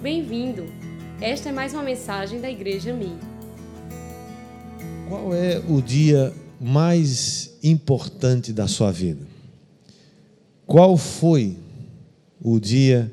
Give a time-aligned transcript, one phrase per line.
[0.00, 0.64] Bem-vindo!
[1.20, 3.18] Esta é mais uma mensagem da Igreja Mi.
[5.08, 9.26] Qual é o dia mais importante da sua vida?
[10.64, 11.56] Qual foi
[12.40, 13.10] o dia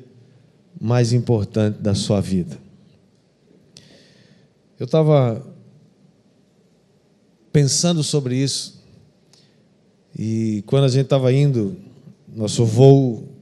[0.80, 2.56] mais importante da sua vida?
[4.78, 5.44] Eu estava
[7.52, 8.80] pensando sobre isso
[10.16, 11.76] e quando a gente estava indo,
[12.32, 13.35] nosso voo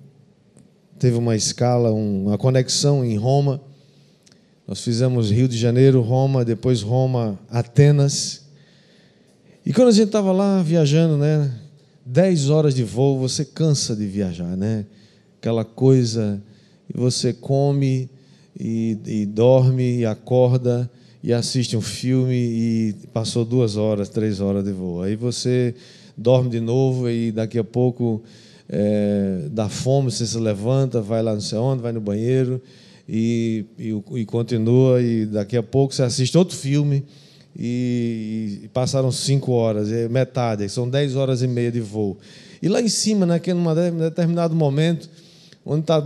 [1.04, 3.60] teve uma escala, uma conexão em Roma.
[4.66, 8.46] Nós fizemos Rio de Janeiro, Roma, depois Roma, Atenas.
[9.66, 11.52] E quando a gente estava lá viajando, né,
[12.06, 14.86] dez horas de voo, você cansa de viajar, né?
[15.38, 16.42] Aquela coisa,
[16.88, 18.08] e você come
[18.58, 20.90] e, e dorme e acorda
[21.22, 25.02] e assiste um filme e passou duas horas, três horas de voo.
[25.02, 25.74] Aí você
[26.16, 28.22] dorme de novo e daqui a pouco
[28.68, 32.60] é, dá fome, você se levanta, vai lá não sei onde, vai no banheiro
[33.08, 37.04] e, e, e continua e daqui a pouco você assiste outro filme
[37.56, 42.18] e, e passaram cinco horas, é metade, são dez horas e meia de voo.
[42.60, 45.08] E lá em cima, naquele num determinado momento,
[45.64, 46.02] onde está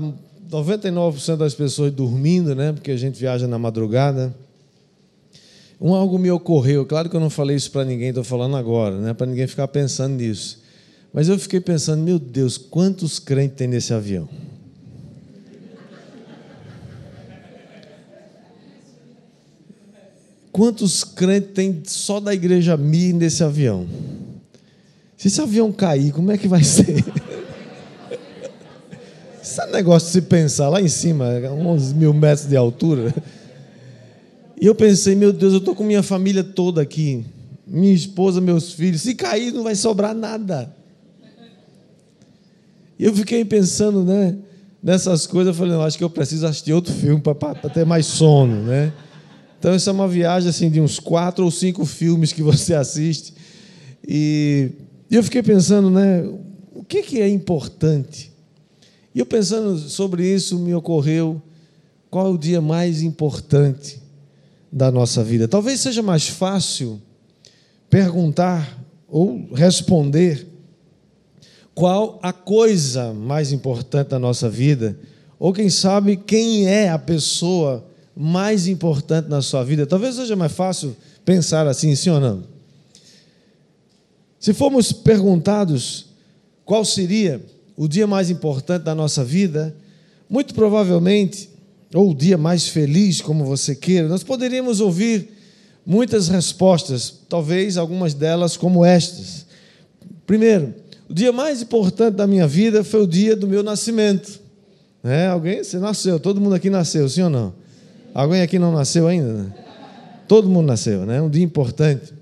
[0.51, 4.35] 99% das pessoas dormindo, né, porque a gente viaja na madrugada,
[5.81, 8.99] um algo me ocorreu, claro que eu não falei isso para ninguém, estou falando agora,
[8.99, 10.68] né, para ninguém ficar pensando nisso.
[11.13, 14.29] Mas eu fiquei pensando, meu Deus, quantos crentes tem nesse avião?
[20.53, 23.87] Quantos crentes tem só da igreja Mi nesse avião?
[25.17, 27.05] Se esse avião cair, como é que vai ser?
[29.43, 33.15] Esse negócio de se pensar lá em cima, 11 mil metros de altura.
[34.61, 37.25] E eu pensei, meu Deus, eu estou com minha família toda aqui,
[37.67, 39.03] minha esposa, meus filhos.
[39.03, 40.78] Se cair, não vai sobrar nada.
[42.99, 44.37] E eu fiquei pensando, né,
[44.83, 45.55] nessas coisas.
[45.55, 48.93] Eu falei, não, acho que eu preciso assistir outro filme para ter mais sono, né?
[49.59, 53.35] Então, isso é uma viagem assim de uns quatro ou cinco filmes que você assiste.
[54.07, 54.71] E,
[55.11, 56.23] eu fiquei pensando, né,
[56.75, 58.33] o que, que é importante?
[59.15, 61.43] E eu pensando sobre isso, me ocorreu
[62.11, 64.01] qual é o dia mais importante
[64.71, 65.49] da nossa vida.
[65.49, 67.01] Talvez seja mais fácil
[67.89, 70.48] perguntar ou responder
[71.79, 74.99] qual a coisa mais importante da nossa vida,
[75.39, 79.87] ou quem sabe quem é a pessoa mais importante na sua vida.
[79.87, 82.43] Talvez seja mais fácil pensar assim, sim ou não?
[84.41, 86.07] Se formos perguntados
[86.65, 87.41] qual seria
[87.77, 89.73] o dia mais importante da nossa vida,
[90.29, 91.49] muito provavelmente,
[91.95, 95.29] ou o dia mais feliz, como você queira, nós poderíamos ouvir
[95.87, 99.47] muitas respostas, talvez algumas delas como estas.
[100.27, 100.75] Primeiro,
[101.09, 104.41] o dia mais importante da minha vida foi o dia do meu nascimento.
[105.03, 105.65] É, alguém?
[105.65, 107.55] Você nasceu, todo mundo aqui nasceu, sim ou não?
[108.13, 109.33] Alguém aqui não nasceu ainda?
[109.33, 109.55] Né?
[110.27, 111.23] Todo mundo nasceu, né?
[111.23, 112.13] Um dia importante.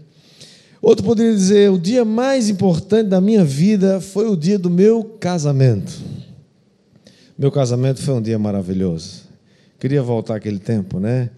[0.81, 5.03] Outro poderia dizer: o dia mais importante da minha vida foi o dia do meu
[5.19, 5.93] casamento.
[7.37, 9.23] Meu casamento foi um dia maravilhoso.
[9.81, 11.31] Queria voltar aquele tempo, né?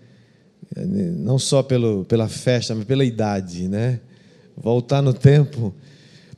[0.77, 4.01] Não só pelo, pela festa, mas pela idade, né?
[4.57, 5.75] Voltar no tempo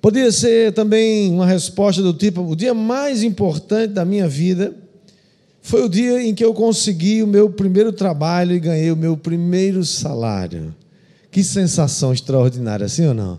[0.01, 4.75] Poderia ser também uma resposta do tipo: o dia mais importante da minha vida
[5.61, 9.17] foi o dia em que eu consegui o meu primeiro trabalho e ganhei o meu
[9.17, 10.75] primeiro salário.
[11.31, 13.39] Que sensação extraordinária, sim ou não?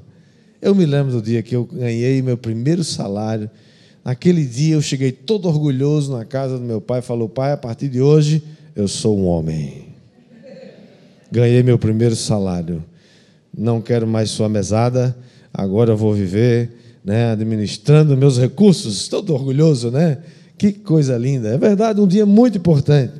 [0.61, 3.49] Eu me lembro do dia que eu ganhei meu primeiro salário.
[4.05, 7.57] Naquele dia eu cheguei todo orgulhoso na casa do meu pai e falou: Pai, a
[7.57, 8.43] partir de hoje
[8.75, 9.87] eu sou um homem.
[11.31, 12.83] Ganhei meu primeiro salário.
[13.57, 15.17] Não quero mais sua mesada
[15.53, 16.69] agora eu vou viver
[17.03, 20.19] né, administrando meus recursos, todo orgulhoso, né?
[20.57, 21.49] Que coisa linda.
[21.49, 23.13] É verdade, um dia muito importante.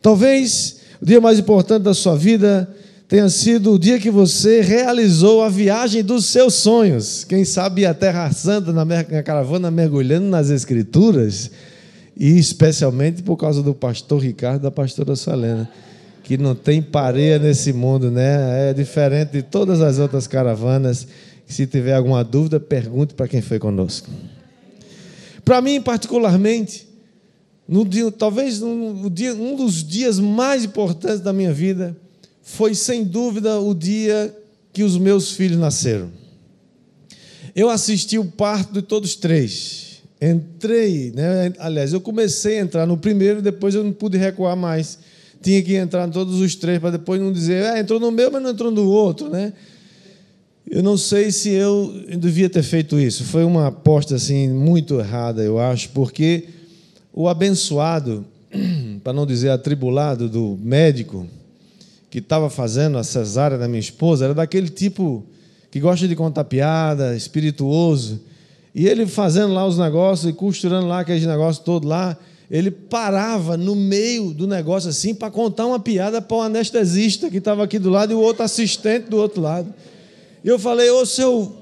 [0.00, 2.68] Talvez o dia mais importante da sua vida
[3.06, 7.24] tenha sido o dia que você realizou a viagem dos seus sonhos.
[7.24, 11.50] Quem sabe a Terra Santa na caravana mergulhando nas Escrituras,
[12.16, 15.68] e especialmente por causa do pastor Ricardo e da pastora Salena,
[16.22, 18.70] que não tem pareia nesse mundo, né?
[18.70, 21.06] É diferente de todas as outras caravanas
[21.52, 24.08] se tiver alguma dúvida, pergunte para quem foi conosco.
[25.44, 26.86] Para mim, particularmente,
[27.66, 28.60] no dia, talvez
[29.12, 31.96] dia, um dos dias mais importantes da minha vida
[32.42, 34.36] foi, sem dúvida, o dia
[34.72, 36.10] que os meus filhos nasceram.
[37.54, 40.02] Eu assisti o parto de todos três.
[40.20, 41.52] Entrei, né?
[41.58, 44.98] aliás, eu comecei a entrar no primeiro, depois eu não pude recuar mais.
[45.42, 48.30] Tinha que entrar em todos os três para depois não dizer, ah, entrou no meu,
[48.30, 49.52] mas não entrou no outro, né?
[50.70, 53.24] Eu não sei se eu devia ter feito isso.
[53.24, 56.44] Foi uma aposta assim muito errada, eu acho, porque
[57.12, 58.24] o abençoado
[59.02, 61.26] para não dizer atribulado, do médico
[62.08, 65.24] que estava fazendo a cesárea da minha esposa, era daquele tipo
[65.72, 68.20] que gosta de contar piada, espirituoso.
[68.72, 72.16] E ele fazendo lá os negócios e costurando lá aqueles negócios todos lá,
[72.48, 77.38] ele parava no meio do negócio assim para contar uma piada para o anestesista que
[77.38, 79.74] estava aqui do lado e o outro assistente do outro lado.
[80.42, 81.56] E eu falei, ô seu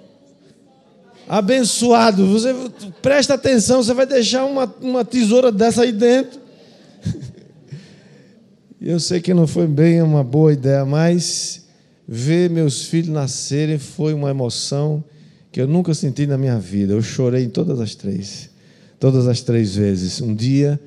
[1.28, 2.54] abençoado, você
[3.02, 6.40] presta atenção, você vai deixar uma, uma tesoura dessa aí dentro.
[8.80, 11.66] Eu sei que não foi bem uma boa ideia, mas
[12.06, 15.02] ver meus filhos nascerem foi uma emoção
[15.50, 16.92] que eu nunca senti na minha vida.
[16.92, 18.48] Eu chorei em todas as três,
[19.00, 20.20] todas as três vezes.
[20.20, 20.78] Um dia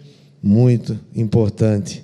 [0.42, 2.04] muito importante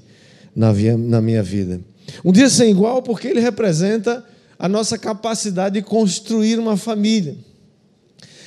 [0.53, 1.79] na minha vida.
[2.23, 4.25] Um dia sem igual, porque ele representa
[4.59, 7.37] a nossa capacidade de construir uma família.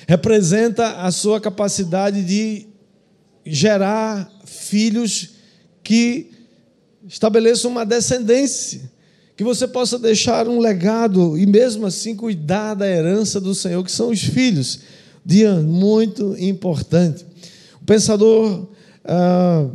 [0.07, 2.67] Representa a sua capacidade de
[3.47, 5.31] gerar filhos
[5.83, 6.31] que
[7.07, 8.91] estabeleçam uma descendência,
[9.37, 13.93] que você possa deixar um legado e mesmo assim cuidar da herança do Senhor, que
[13.93, 14.81] são os filhos.
[15.25, 17.25] Dia muito importante.
[17.81, 18.69] O pensador
[19.05, 19.71] uh,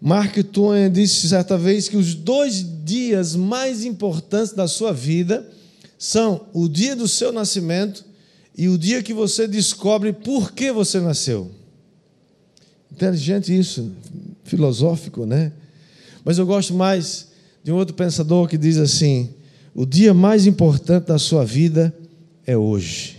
[0.00, 5.48] Mark Twain disse certa vez que os dois dias mais importantes da sua vida
[6.00, 8.06] são o dia do seu nascimento
[8.56, 11.50] e o dia que você descobre por que você nasceu.
[12.90, 13.92] Inteligente isso,
[14.42, 15.52] filosófico, né?
[16.24, 17.28] Mas eu gosto mais
[17.62, 19.28] de um outro pensador que diz assim:
[19.74, 21.94] o dia mais importante da sua vida
[22.46, 23.18] é hoje.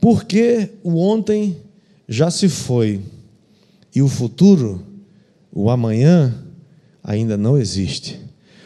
[0.00, 1.58] Porque o ontem
[2.08, 3.02] já se foi
[3.94, 4.82] e o futuro,
[5.52, 6.34] o amanhã,
[7.04, 8.18] ainda não existe.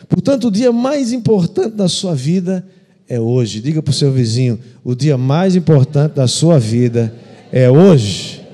[0.08, 2.64] Portanto, o dia mais importante da sua vida
[3.08, 3.60] é hoje.
[3.60, 7.12] Diga para o seu vizinho: o dia mais importante da sua vida
[7.52, 8.44] é hoje.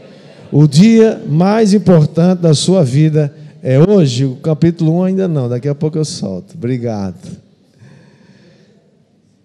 [0.50, 5.68] O dia mais importante da sua vida é hoje, o capítulo 1 ainda não, daqui
[5.68, 6.54] a pouco eu solto.
[6.54, 7.40] Obrigado.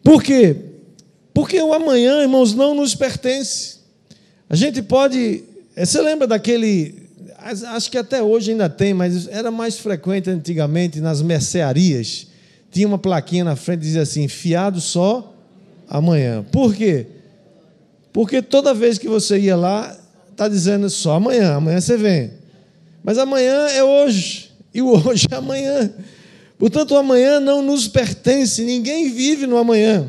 [0.04, 0.56] Por quê?
[1.34, 3.78] Porque o amanhã, irmãos, não nos pertence.
[4.50, 5.44] A gente pode.
[5.76, 7.08] Eh, você lembra daquele.
[7.68, 12.28] Acho que até hoje ainda tem, mas era mais frequente antigamente nas mercearias
[12.72, 15.34] tinha uma plaquinha na frente que dizia assim: fiado só
[15.88, 16.44] amanhã.
[16.52, 17.08] Por quê?
[18.12, 19.96] Porque toda vez que você ia lá,
[20.32, 22.32] está dizendo só amanhã, amanhã você vem.
[23.04, 25.92] Mas amanhã é hoje, e o hoje é amanhã.
[26.58, 30.08] Portanto, o amanhã não nos pertence, ninguém vive no amanhã.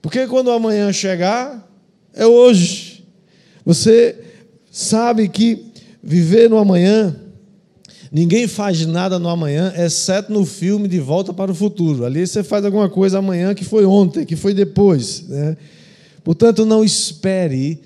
[0.00, 1.66] Porque quando o amanhã chegar,
[2.14, 3.04] é hoje.
[3.64, 4.16] Você
[4.70, 5.66] sabe que
[6.02, 7.14] viver no amanhã
[8.14, 12.04] Ninguém faz nada no amanhã, exceto no filme De Volta para o Futuro.
[12.04, 15.24] Ali você faz alguma coisa amanhã que foi ontem, que foi depois.
[15.28, 15.56] Né?
[16.22, 17.80] Portanto, não espere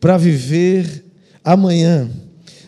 [0.00, 1.04] para viver
[1.44, 2.08] amanhã.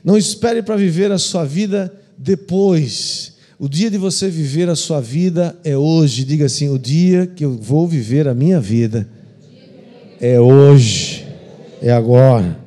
[0.05, 3.33] Não espere para viver a sua vida depois.
[3.59, 6.23] O dia de você viver a sua vida é hoje.
[6.23, 9.09] Diga assim: o dia que eu vou viver a minha vida
[10.21, 11.27] é hoje,
[11.81, 12.66] é agora.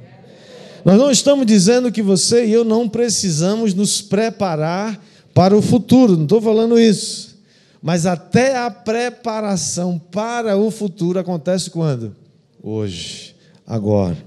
[0.89, 5.00] Nós não estamos dizendo que você e eu não precisamos nos preparar
[5.36, 7.38] para o futuro, não estou falando isso.
[7.80, 12.15] Mas até a preparação para o futuro acontece quando?
[12.59, 13.36] Hoje,
[13.68, 14.18] agora.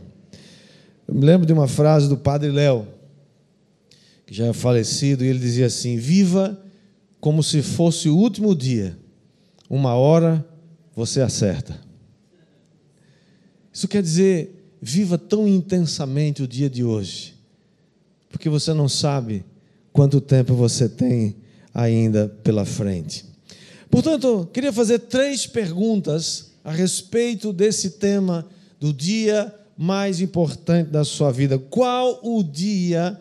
[1.08, 2.86] Eu me lembro de uma frase do Padre Léo,
[4.24, 6.56] que já é falecido, e ele dizia assim: Viva
[7.20, 8.96] como se fosse o último dia,
[9.68, 10.46] uma hora
[10.94, 11.76] você acerta.
[13.72, 17.36] Isso quer dizer Viva tão intensamente o dia de hoje,
[18.28, 19.44] porque você não sabe
[19.92, 21.36] quanto tempo você tem
[21.72, 23.24] ainda pela frente.
[23.88, 28.44] Portanto, queria fazer três perguntas a respeito desse tema
[28.80, 31.58] do dia mais importante da sua vida.
[31.58, 33.20] Qual o dia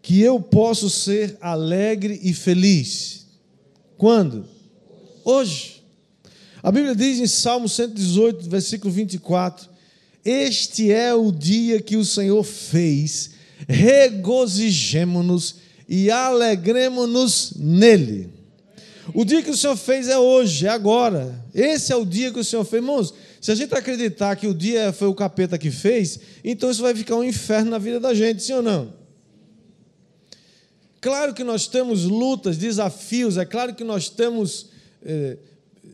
[0.00, 3.26] que eu posso ser alegre e feliz?
[3.98, 4.46] Quando?
[5.24, 5.82] Hoje.
[6.62, 9.68] A Bíblia diz em Salmo 118, versículo 24:
[10.26, 13.30] este é o dia que o Senhor fez,
[13.68, 15.56] regozijemo-nos
[15.88, 18.28] e alegremos-nos nele.
[19.14, 21.44] O dia que o Senhor fez é hoje, é agora.
[21.54, 22.82] Esse é o dia que o Senhor fez.
[22.82, 26.82] Irmãos, se a gente acreditar que o dia foi o capeta que fez, então isso
[26.82, 28.92] vai ficar um inferno na vida da gente, sim ou não?
[31.00, 34.70] Claro que nós temos lutas, desafios, é claro que nós temos
[35.04, 35.36] eh,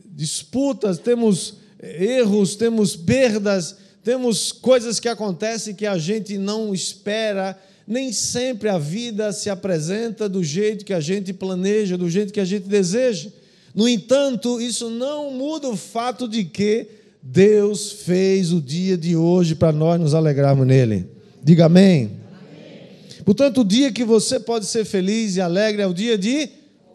[0.07, 7.57] disputas, temos erros, temos perdas, temos coisas que acontecem que a gente não espera,
[7.87, 12.39] nem sempre a vida se apresenta do jeito que a gente planeja, do jeito que
[12.39, 13.29] a gente deseja.
[13.73, 16.87] No entanto, isso não muda o fato de que
[17.21, 21.07] Deus fez o dia de hoje para nós nos alegrarmos nele.
[21.41, 22.11] Diga amém.
[22.37, 23.23] amém.
[23.23, 26.49] Portanto, o dia que você pode ser feliz e alegre é o dia de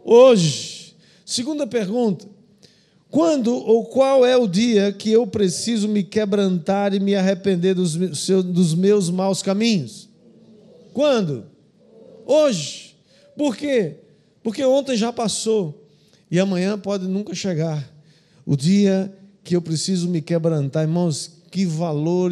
[0.05, 0.95] hoje.
[1.25, 2.27] Segunda pergunta:
[3.11, 7.97] quando ou qual é o dia que eu preciso me quebrantar e me arrepender dos,
[7.97, 10.09] dos meus maus caminhos?
[10.93, 11.47] Quando?
[12.27, 12.97] Hoje.
[13.37, 13.95] Por quê?
[14.43, 15.87] Porque ontem já passou
[16.31, 17.89] e amanhã pode nunca chegar.
[18.45, 19.13] O dia
[19.45, 22.31] que eu preciso me quebrantar, irmãos, que valor,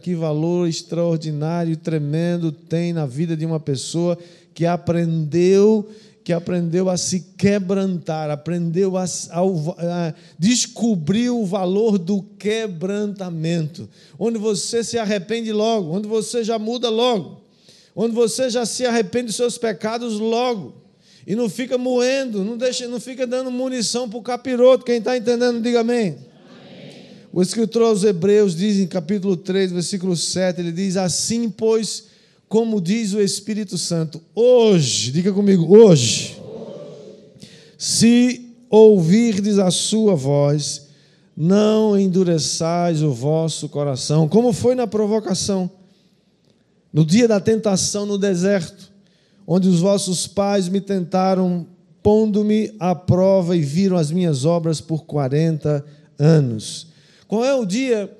[0.00, 4.16] que valor extraordinário tremendo tem na vida de uma pessoa
[4.54, 5.88] que aprendeu
[6.24, 13.86] que aprendeu a se quebrantar, aprendeu a, a, a, descobrir o valor do quebrantamento,
[14.18, 17.42] onde você se arrepende logo, onde você já muda logo,
[17.94, 20.74] onde você já se arrepende dos seus pecados logo,
[21.26, 24.84] e não fica moendo, não, deixa, não fica dando munição para o capiroto.
[24.84, 26.16] Quem está entendendo, diga amém.
[27.32, 32.04] O escritor aos Hebreus diz em capítulo 3, versículo 7, ele diz: Assim, pois,
[32.54, 36.40] como diz o Espírito Santo, hoje, diga comigo, hoje,
[37.76, 40.86] se ouvirdes a sua voz,
[41.36, 45.68] não endureçais o vosso coração, como foi na provocação,
[46.92, 48.88] no dia da tentação no deserto,
[49.44, 51.66] onde os vossos pais me tentaram,
[52.04, 55.84] pondo-me à prova e viram as minhas obras por 40
[56.16, 56.86] anos.
[57.26, 58.16] Qual é o dia?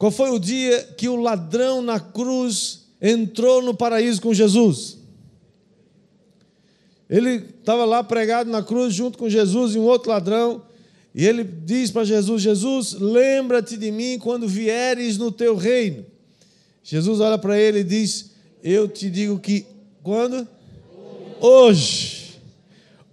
[0.00, 4.96] Qual foi o dia que o ladrão na cruz entrou no paraíso com Jesus?
[7.06, 10.62] Ele estava lá pregado na cruz junto com Jesus e um outro ladrão.
[11.14, 16.06] E ele diz para Jesus: Jesus, lembra-te de mim quando vieres no teu reino.
[16.82, 18.30] Jesus olha para ele e diz:
[18.64, 19.66] Eu te digo que
[20.02, 20.48] quando?
[21.38, 22.40] Hoje.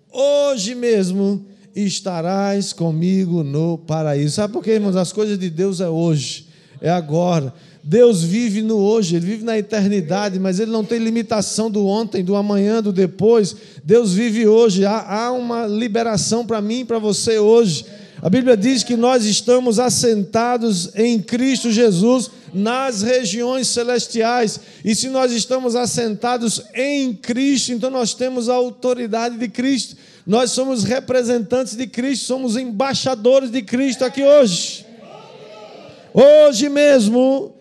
[0.10, 4.36] Hoje mesmo estarás comigo no paraíso.
[4.36, 4.96] Sabe por quê, irmãos?
[4.96, 6.47] As coisas de Deus é hoje,
[6.82, 7.54] é agora.
[7.84, 12.24] Deus vive no hoje, Ele vive na eternidade, mas Ele não tem limitação do ontem,
[12.24, 13.56] do amanhã, do depois.
[13.84, 14.86] Deus vive hoje.
[14.86, 17.86] Há, há uma liberação para mim e para você hoje.
[18.22, 24.60] A Bíblia diz que nós estamos assentados em Cristo Jesus nas regiões celestiais.
[24.84, 29.96] E se nós estamos assentados em Cristo, então nós temos a autoridade de Cristo.
[30.26, 34.87] Nós somos representantes de Cristo, somos embaixadores de Cristo aqui hoje.
[36.20, 37.54] Hoje mesmo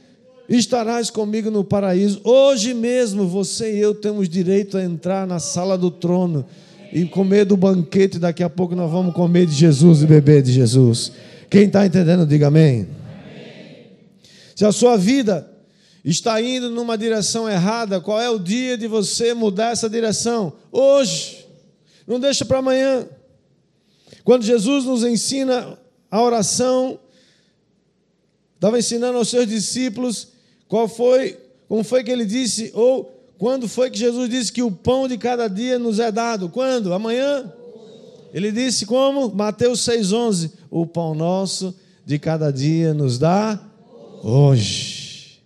[0.48, 2.22] estarás comigo no paraíso.
[2.24, 6.42] Hoje mesmo você e eu temos direito a entrar na sala do trono
[6.90, 8.18] e comer do banquete.
[8.18, 11.12] Daqui a pouco nós vamos comer de Jesus e beber de Jesus.
[11.50, 12.88] Quem está entendendo, diga amém.
[14.54, 15.46] Se a sua vida
[16.02, 20.54] está indo numa direção errada, qual é o dia de você mudar essa direção?
[20.72, 21.44] Hoje.
[22.06, 23.06] Não deixa para amanhã.
[24.24, 25.76] Quando Jesus nos ensina
[26.10, 26.98] a oração,
[28.56, 30.28] estava ensinando aos seus discípulos
[30.68, 34.70] qual foi, como foi que ele disse, ou quando foi que Jesus disse que o
[34.70, 36.48] pão de cada dia nos é dado?
[36.48, 36.92] Quando?
[36.92, 37.52] Amanhã?
[38.32, 39.32] Ele disse como?
[39.32, 43.60] Mateus 6,11: O pão nosso de cada dia nos dá
[44.22, 45.40] hoje.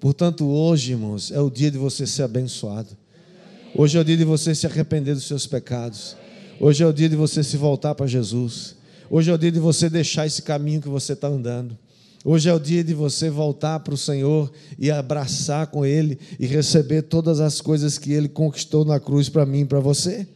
[0.00, 2.96] Portanto, hoje, irmãos, é o dia de você ser abençoado.
[3.74, 6.16] Hoje é o dia de você se arrepender dos seus pecados.
[6.60, 8.74] Hoje é o dia de você se voltar para Jesus.
[9.10, 11.76] Hoje é o dia de você deixar esse caminho que você está andando.
[12.24, 16.46] Hoje é o dia de você voltar para o Senhor e abraçar com Ele e
[16.46, 20.26] receber todas as coisas que Ele conquistou na cruz para mim e para você.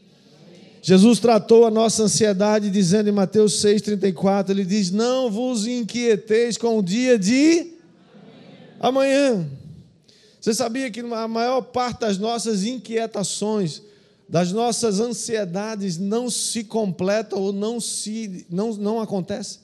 [0.80, 6.78] Jesus tratou a nossa ansiedade dizendo em Mateus 6,34: Ele diz: Não vos inquieteis com
[6.78, 7.72] o dia de
[8.80, 9.32] amanhã.
[9.32, 9.62] amanhã
[10.42, 13.80] você sabia que a maior parte das nossas inquietações,
[14.28, 19.61] das nossas ansiedades não se completa ou não se não, não acontece?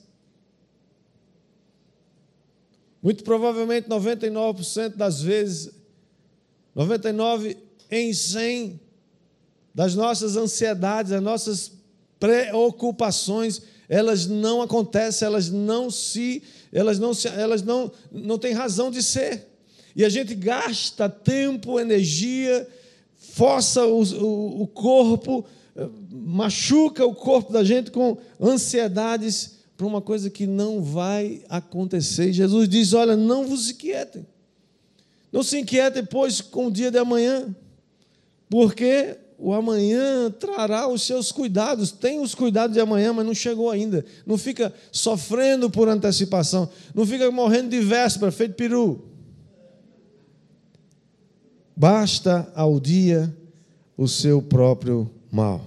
[3.01, 5.71] Muito provavelmente 99% das vezes,
[6.75, 7.57] 99
[7.89, 8.79] em 100
[9.73, 11.71] das nossas ansiedades, das nossas
[12.19, 18.91] preocupações, elas não acontecem, elas não se, elas não se, elas não, não têm razão
[18.91, 19.47] de ser.
[19.95, 22.67] E a gente gasta tempo, energia,
[23.15, 30.01] força o, o, o corpo, eh, machuca o corpo da gente com ansiedades para uma
[30.01, 32.33] coisa que não vai acontecer.
[32.33, 34.27] Jesus diz: Olha, não vos inquietem.
[35.31, 37.55] Não se inquietem, pois, com o dia de amanhã,
[38.49, 41.91] porque o amanhã trará os seus cuidados.
[41.91, 44.03] Tem os cuidados de amanhã, mas não chegou ainda.
[44.25, 46.69] Não fica sofrendo por antecipação.
[46.93, 49.05] Não fica morrendo de véspera, feito peru.
[51.73, 53.33] Basta ao dia
[53.95, 55.63] o seu próprio mal.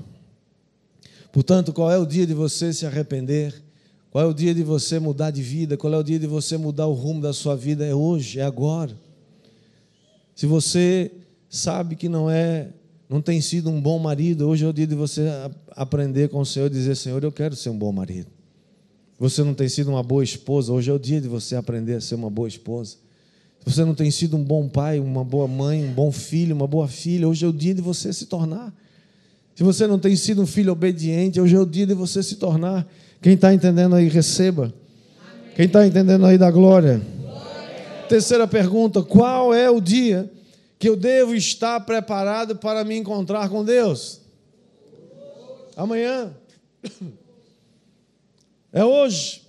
[1.32, 3.61] Portanto, qual é o dia de você se arrepender?
[4.12, 5.74] Qual é o dia de você mudar de vida?
[5.74, 7.82] Qual é o dia de você mudar o rumo da sua vida?
[7.82, 8.94] É hoje, é agora.
[10.36, 11.10] Se você
[11.48, 12.68] sabe que não é,
[13.08, 15.26] não tem sido um bom marido, hoje é o dia de você
[15.70, 18.26] aprender com o Senhor e dizer: Senhor, eu quero ser um bom marido.
[19.18, 22.00] Você não tem sido uma boa esposa, hoje é o dia de você aprender a
[22.02, 22.98] ser uma boa esposa.
[23.64, 26.86] Você não tem sido um bom pai, uma boa mãe, um bom filho, uma boa
[26.86, 28.74] filha, hoje é o dia de você se tornar.
[29.54, 32.36] Se você não tem sido um filho obediente, hoje é o dia de você se
[32.36, 32.86] tornar.
[33.22, 34.74] Quem está entendendo aí, receba.
[35.54, 37.00] Quem está entendendo aí, da glória.
[37.20, 38.06] glória.
[38.08, 40.28] Terceira pergunta: qual é o dia
[40.76, 44.20] que eu devo estar preparado para me encontrar com Deus?
[45.76, 46.32] Amanhã.
[48.74, 49.42] É hoje.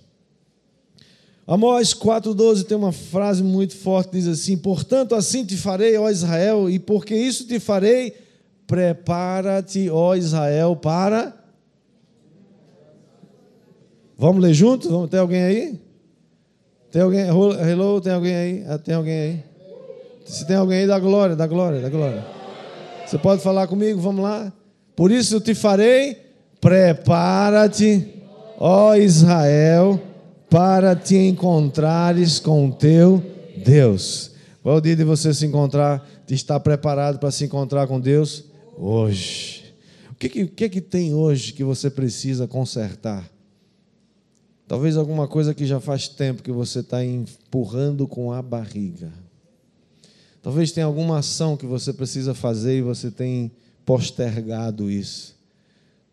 [1.46, 6.68] Amós 4,12 tem uma frase muito forte, diz assim: Portanto, assim te farei, ó Israel,
[6.68, 8.14] e porque isso te farei,
[8.66, 11.43] prepara-te, ó Israel, para.
[14.16, 14.90] Vamos ler juntos?
[14.90, 15.80] Vamos, tem alguém aí?
[16.90, 17.26] Tem alguém?
[17.26, 18.64] Hello, tem alguém aí?
[18.68, 19.44] Ah, tem alguém aí?
[20.24, 22.24] Se tem alguém aí, dá glória, dá glória, dá glória.
[23.04, 24.00] Você pode falar comigo?
[24.00, 24.52] Vamos lá?
[24.96, 26.16] Por isso eu te farei,
[26.60, 28.14] prepara-te,
[28.58, 30.00] ó Israel,
[30.48, 33.22] para te encontrares com o teu
[33.64, 34.30] Deus.
[34.62, 38.00] Qual é o dia de você se encontrar, de estar preparado para se encontrar com
[38.00, 38.44] Deus?
[38.78, 39.64] Hoje.
[40.10, 43.33] O que, que, que, que tem hoje que você precisa consertar?
[44.66, 49.12] Talvez alguma coisa que já faz tempo que você está empurrando com a barriga.
[50.42, 53.52] Talvez tenha alguma ação que você precisa fazer e você tem
[53.84, 55.34] postergado isso.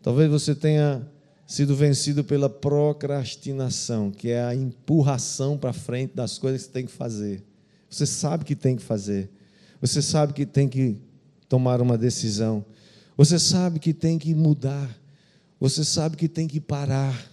[0.02, 1.06] Talvez você tenha
[1.46, 6.86] sido vencido pela procrastinação, que é a empurração para frente das coisas que você tem
[6.86, 7.44] que fazer.
[7.90, 9.30] Você sabe que tem que fazer.
[9.80, 10.96] Você sabe que tem que
[11.48, 12.64] tomar uma decisão.
[13.16, 14.98] Você sabe que tem que mudar.
[15.60, 17.31] Você sabe que tem que parar.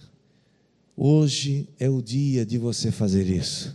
[1.02, 3.74] Hoje é o dia de você fazer isso.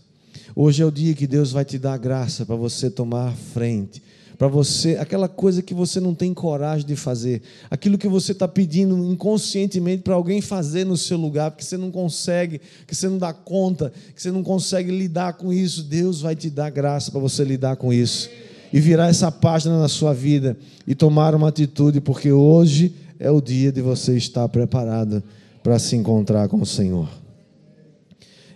[0.56, 4.00] Hoje é o dia que Deus vai te dar graça para você tomar frente,
[4.38, 8.48] para você, aquela coisa que você não tem coragem de fazer, aquilo que você está
[8.48, 13.18] pedindo inconscientemente para alguém fazer no seu lugar, porque você não consegue, que você não
[13.18, 17.20] dá conta, que você não consegue lidar com isso, Deus vai te dar graça para
[17.20, 18.30] você lidar com isso
[18.72, 23.42] e virar essa página na sua vida e tomar uma atitude, porque hoje é o
[23.42, 25.24] dia de você estar preparado
[25.66, 27.25] para se encontrar com o Senhor.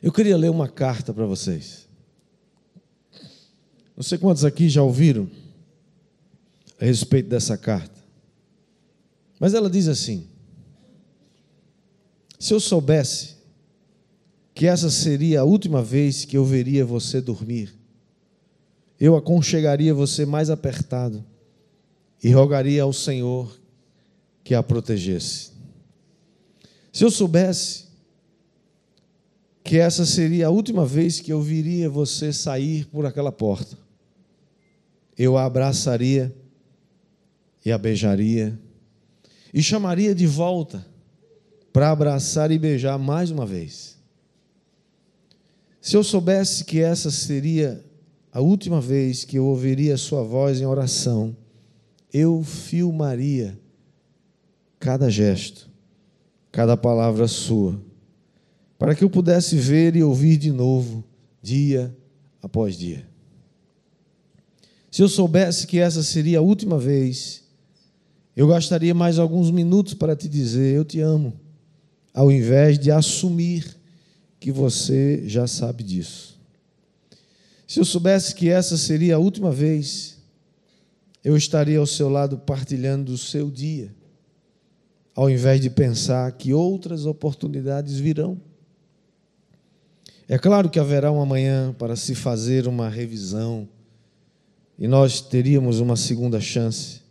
[0.01, 1.87] Eu queria ler uma carta para vocês.
[3.95, 5.29] Não sei quantos aqui já ouviram
[6.79, 7.99] a respeito dessa carta.
[9.37, 10.25] Mas ela diz assim:
[12.39, 13.35] Se eu soubesse
[14.53, 17.73] que essa seria a última vez que eu veria você dormir,
[18.97, 21.25] eu aconchegaria você mais apertado
[22.23, 23.59] e rogaria ao Senhor
[24.45, 25.51] que a protegesse.
[26.91, 27.88] Se eu soubesse
[29.69, 33.77] que essa seria a última vez que eu viria você sair por aquela porta,
[35.15, 36.35] eu a abraçaria
[37.63, 38.59] e a beijaria
[39.53, 40.83] e chamaria de volta
[41.71, 43.99] para abraçar e beijar mais uma vez.
[45.79, 47.85] Se eu soubesse que essa seria
[48.31, 51.37] a última vez que eu ouviria sua voz em oração,
[52.11, 53.55] eu filmaria
[54.79, 55.69] cada gesto,
[56.51, 57.79] cada palavra sua,
[58.79, 61.03] para que eu pudesse ver e ouvir de novo,
[61.41, 61.93] dia
[62.41, 63.05] após dia.
[64.89, 67.43] Se eu soubesse que essa seria a última vez,
[68.37, 71.37] eu gastaria mais alguns minutos para te dizer: Eu te amo,
[72.13, 73.77] ao invés de assumir
[74.39, 76.39] que você já sabe disso.
[77.67, 80.17] Se eu soubesse que essa seria a última vez,
[81.21, 83.93] eu estaria ao seu lado partilhando o seu dia,
[85.13, 88.39] ao invés de pensar que outras oportunidades virão.
[90.31, 93.67] É claro que haverá um amanhã para se fazer uma revisão
[94.77, 97.01] e nós teríamos uma segunda chance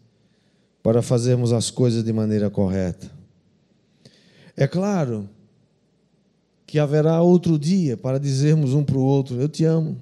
[0.85, 3.11] para fazermos as coisas de maneira correta.
[4.57, 5.28] É claro
[6.64, 10.00] que haverá outro dia para dizermos um para o outro: Eu te amo.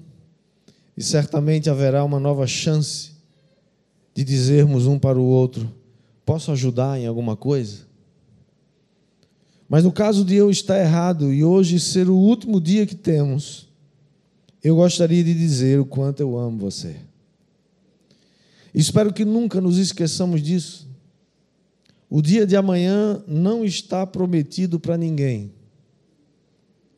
[0.94, 3.12] E certamente haverá uma nova chance
[4.14, 5.72] de dizermos um para o outro:
[6.22, 7.85] Posso ajudar em alguma coisa?
[9.68, 13.68] Mas no caso de eu estar errado e hoje ser o último dia que temos,
[14.62, 16.96] eu gostaria de dizer o quanto eu amo você.
[18.72, 20.86] Espero que nunca nos esqueçamos disso.
[22.08, 25.52] O dia de amanhã não está prometido para ninguém,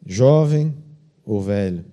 [0.04, 0.74] jovem
[1.24, 1.85] ou velho.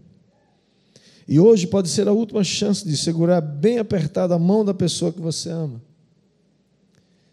[1.27, 5.13] E hoje pode ser a última chance de segurar bem apertada a mão da pessoa
[5.13, 5.81] que você ama.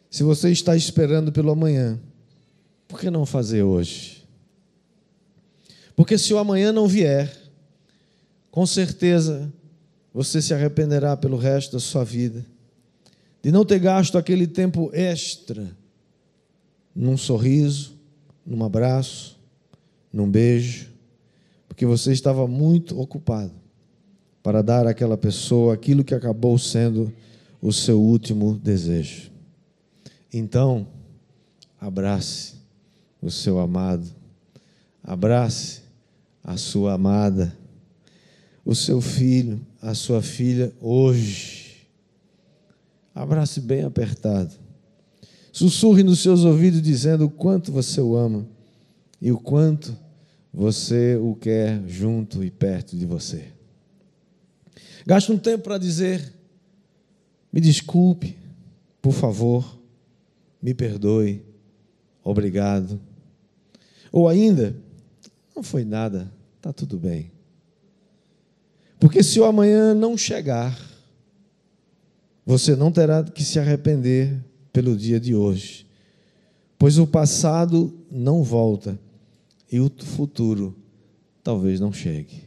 [0.09, 1.99] Se você está esperando pelo amanhã,
[3.03, 4.23] que não fazer hoje?
[5.97, 7.37] Porque se o amanhã não vier,
[8.51, 9.53] com certeza
[10.15, 12.47] você se arrependerá pelo resto da sua vida
[13.43, 15.77] de não ter gasto aquele tempo extra
[16.95, 17.99] num sorriso,
[18.47, 19.37] num abraço,
[20.13, 20.89] num beijo,
[21.67, 23.53] porque você estava muito ocupado
[24.45, 27.13] para dar àquela pessoa aquilo que acabou sendo
[27.61, 29.33] o seu último desejo.
[30.33, 30.87] Então,
[31.81, 32.62] abrace
[33.23, 34.07] o seu amado,
[35.03, 35.83] abrace
[36.43, 37.57] a sua amada,
[38.65, 41.87] o seu filho, a sua filha hoje.
[43.15, 44.53] Abrace bem apertado.
[45.53, 48.47] Sussurre nos seus ouvidos dizendo o quanto você o ama
[49.21, 49.97] e o quanto
[50.53, 53.53] você o quer junto e perto de você.
[55.07, 56.33] Gaste um tempo para dizer:
[57.53, 58.37] me desculpe,
[59.01, 59.79] por favor,
[60.61, 61.45] me perdoe,
[62.25, 62.99] obrigado.
[64.13, 64.77] Ou ainda,
[65.57, 67.33] não foi nada, está tudo bem.
[69.01, 70.79] Porque se o amanhã não chegar,
[72.45, 74.39] você não terá que se arrepender
[74.73, 75.87] pelo dia de hoje,
[76.79, 78.99] pois o passado não volta
[79.71, 80.77] e o futuro
[81.43, 82.45] talvez não chegue.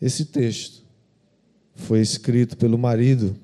[0.00, 0.84] Esse texto
[1.74, 3.36] foi escrito pelo marido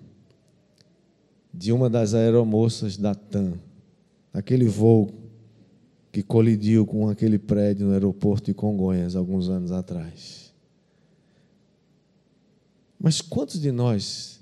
[1.53, 3.55] de uma das aeromoças da TAM,
[4.33, 5.24] aquele voo
[6.15, 10.55] que colidiu com aquele prédio no aeroporto de Congonhas alguns anos atrás.
[13.01, 14.41] Mas quantos de nós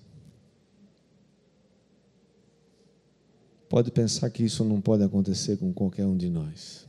[3.70, 6.86] pode pensar que isso não pode acontecer com qualquer um de nós?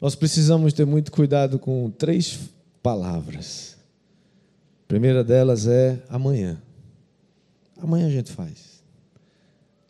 [0.00, 2.48] Nós precisamos ter muito cuidado com três
[2.82, 3.76] palavras.
[4.84, 6.62] A primeira delas é amanhã.
[7.76, 8.82] Amanhã a gente faz.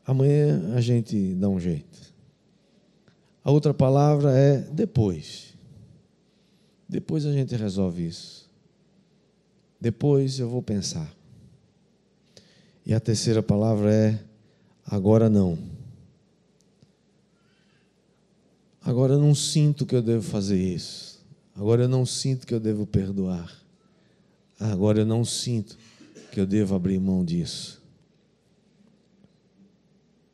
[0.05, 2.12] Amanhã a gente dá um jeito.
[3.45, 5.55] A outra palavra é depois.
[6.89, 8.49] Depois a gente resolve isso.
[9.81, 11.13] Depois eu vou pensar.
[12.87, 14.25] E a terceira palavra é
[14.87, 15.59] agora não.
[18.81, 21.21] Agora eu não sinto que eu devo fazer isso.
[21.55, 23.53] Agora eu não sinto que eu devo perdoar.
[24.59, 25.77] Agora eu não sinto
[26.31, 27.82] que eu devo abrir mão disso.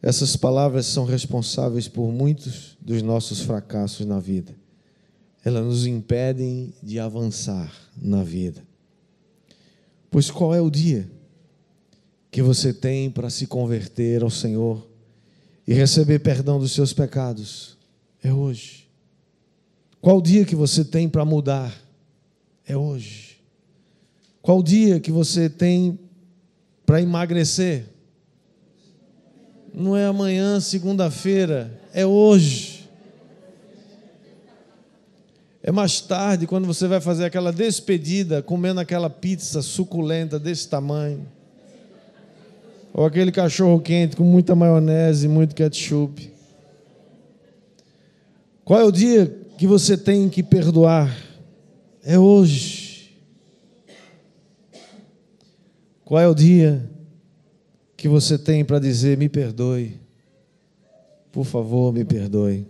[0.01, 4.55] Essas palavras são responsáveis por muitos dos nossos fracassos na vida.
[5.45, 8.63] Elas nos impedem de avançar na vida.
[10.11, 11.11] Pois qual é o dia
[12.31, 14.87] que você tem para se converter ao Senhor
[15.67, 17.77] e receber perdão dos seus pecados?
[18.23, 18.89] É hoje.
[20.01, 21.75] Qual o dia que você tem para mudar?
[22.65, 23.39] É hoje.
[24.41, 25.99] Qual o dia que você tem
[26.87, 27.87] para emagrecer?
[29.79, 32.91] Não é amanhã, segunda-feira, é hoje.
[35.63, 41.25] É mais tarde, quando você vai fazer aquela despedida, comendo aquela pizza suculenta desse tamanho.
[42.93, 46.29] Ou aquele cachorro quente com muita maionese e muito ketchup.
[48.65, 51.17] Qual é o dia que você tem que perdoar?
[52.03, 53.17] É hoje.
[56.05, 56.98] Qual é o dia
[57.99, 60.01] que você tem para dizer: me perdoe?
[61.33, 62.65] Por favor, me perdoe.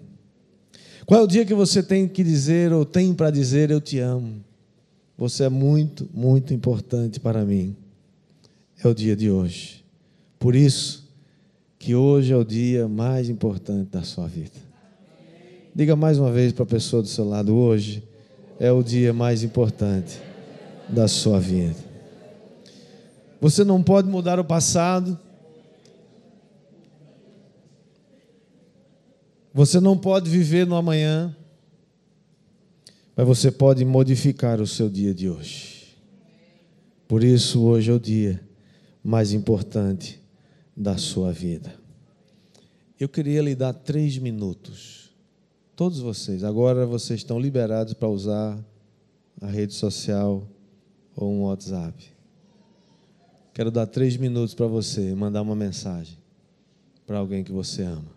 [1.06, 3.98] Qual é o dia que você tem que dizer ou tem para dizer: eu te
[3.98, 4.42] amo?
[5.16, 7.76] Você é muito, muito importante para mim.
[8.82, 9.84] É o dia de hoje.
[10.38, 11.06] Por isso
[11.78, 14.68] que hoje é o dia mais importante da sua vida.
[15.74, 18.02] Diga mais uma vez para a pessoa do seu lado: hoje
[18.58, 20.18] é o dia mais importante
[20.88, 21.87] da sua vida.
[23.40, 25.18] Você não pode mudar o passado.
[29.52, 31.34] Você não pode viver no amanhã.
[33.16, 35.96] Mas você pode modificar o seu dia de hoje.
[37.06, 38.40] Por isso, hoje é o dia
[39.02, 40.20] mais importante
[40.76, 41.74] da sua vida.
[42.98, 44.98] Eu queria lhe dar três minutos
[45.78, 46.42] Todos vocês.
[46.42, 48.58] Agora vocês estão liberados para usar
[49.40, 50.42] a rede social
[51.14, 52.17] ou um WhatsApp.
[53.58, 56.16] Quero dar três minutos para você mandar uma mensagem
[57.04, 58.12] para alguém que você ama.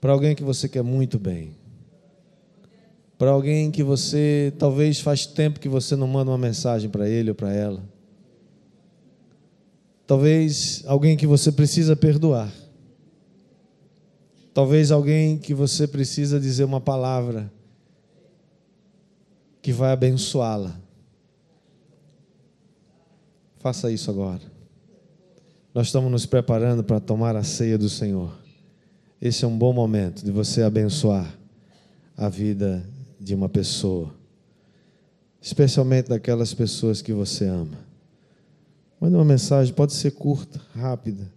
[0.00, 1.56] Para alguém que você quer muito bem.
[3.18, 7.30] Para alguém que você talvez faz tempo que você não manda uma mensagem para ele
[7.30, 7.82] ou para ela.
[10.06, 12.54] Talvez alguém que você precisa perdoar.
[14.54, 17.52] Talvez alguém que você precisa dizer uma palavra
[19.60, 20.80] que vai abençoá-la.
[23.62, 24.42] Faça isso agora.
[25.72, 28.36] Nós estamos nos preparando para tomar a ceia do Senhor.
[29.20, 31.32] Esse é um bom momento de você abençoar
[32.16, 32.84] a vida
[33.20, 34.12] de uma pessoa.
[35.40, 37.76] especialmente daquelas pessoas que você ama.
[39.00, 41.28] Manda uma mensagem, pode ser curta, rápida,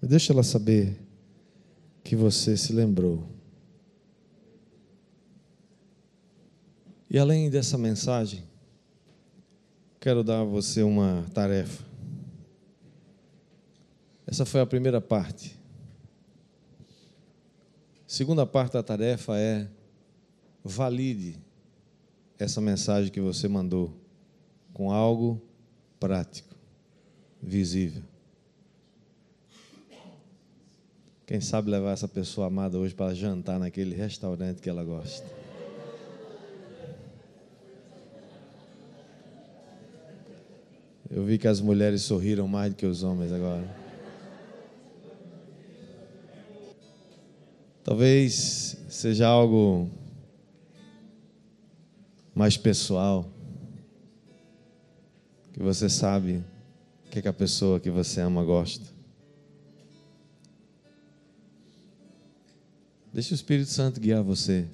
[0.00, 0.96] mas deixa ela saber
[2.04, 3.24] que você se lembrou.
[7.10, 8.44] E além dessa mensagem,
[10.06, 11.84] quero dar a você uma tarefa.
[14.24, 15.58] Essa foi a primeira parte.
[18.06, 19.66] Segunda parte da tarefa é
[20.62, 21.36] valide
[22.38, 24.00] essa mensagem que você mandou
[24.72, 25.42] com algo
[25.98, 26.54] prático,
[27.42, 28.04] visível.
[31.26, 35.45] Quem sabe levar essa pessoa amada hoje para jantar naquele restaurante que ela gosta.
[41.16, 43.66] Eu vi que as mulheres sorriram mais do que os homens agora.
[47.82, 49.88] Talvez seja algo
[52.34, 53.26] mais pessoal,
[55.54, 56.44] que você sabe
[57.06, 58.84] o que, que a pessoa que você ama gosta.
[63.10, 64.66] Deixe o Espírito Santo guiar você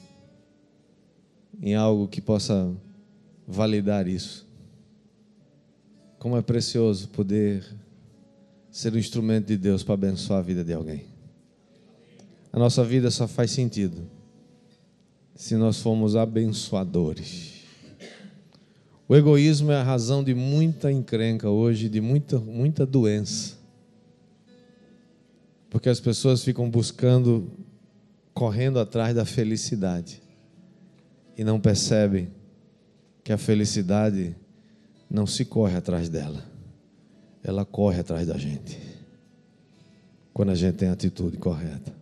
[1.61, 2.75] em algo que possa
[3.47, 4.51] validar isso.
[6.23, 7.65] Como é precioso poder
[8.71, 11.05] ser um instrumento de Deus para abençoar a vida de alguém.
[12.53, 14.09] A nossa vida só faz sentido
[15.35, 17.65] se nós formos abençoadores.
[19.09, 23.59] O egoísmo é a razão de muita encrenca hoje, de muita, muita doença.
[25.69, 27.51] Porque as pessoas ficam buscando,
[28.33, 30.23] correndo atrás da felicidade
[31.37, 32.29] e não percebem
[33.25, 34.37] que a felicidade
[35.13, 36.43] não se corre atrás dela,
[37.45, 38.79] ela corre atrás da gente.
[40.33, 41.93] Quando a gente tem a atitude correta,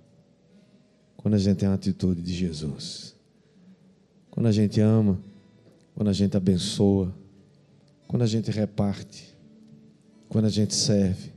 [1.17, 3.17] quando a gente tem a atitude de Jesus,
[4.31, 5.19] quando a gente ama,
[5.93, 7.13] quando a gente abençoa,
[8.07, 9.37] quando a gente reparte,
[10.29, 11.33] quando a gente serve,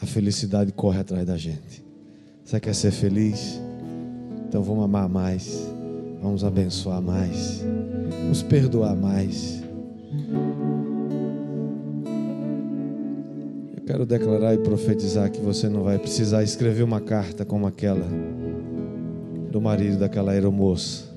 [0.00, 1.84] a felicidade corre atrás da gente.
[2.42, 3.60] Você quer ser feliz?
[4.48, 5.60] Então vamos amar mais,
[6.22, 7.60] vamos abençoar mais,
[8.22, 9.59] vamos perdoar mais.
[13.76, 18.06] Eu quero declarar e profetizar que você não vai precisar escrever uma carta como aquela
[19.50, 21.10] do marido daquela aeromoça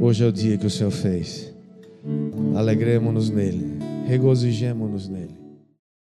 [0.00, 1.52] Hoje é o dia que o Senhor fez.
[2.56, 5.47] Alegremos-nos nele, regozijemos-nos nele.